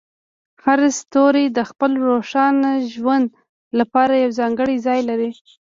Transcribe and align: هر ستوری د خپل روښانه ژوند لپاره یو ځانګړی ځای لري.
هر 0.65 0.79
ستوری 0.99 1.45
د 1.57 1.59
خپل 1.69 1.91
روښانه 2.07 2.71
ژوند 2.93 3.27
لپاره 3.79 4.13
یو 4.23 4.31
ځانګړی 4.39 4.75
ځای 4.87 4.99
لري. 5.09 5.31